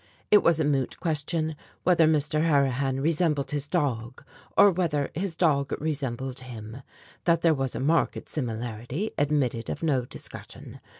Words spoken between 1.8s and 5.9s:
whether Mr. Harrihan resembled his dog, or whether his dog